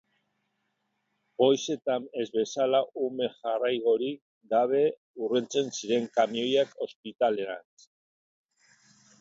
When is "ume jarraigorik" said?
3.09-4.19